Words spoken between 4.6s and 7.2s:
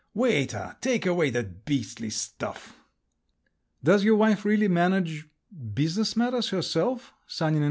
manage… business matters herself?"